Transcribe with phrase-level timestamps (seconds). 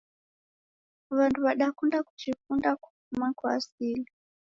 [1.09, 4.05] Wandu wadakunda kujifunda kufuma kwa asili.